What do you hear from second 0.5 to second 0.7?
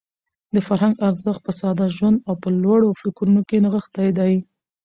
د